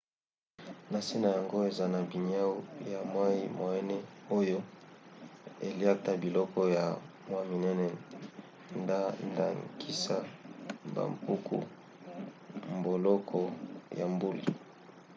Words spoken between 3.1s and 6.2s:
mwa moene oyo eliakta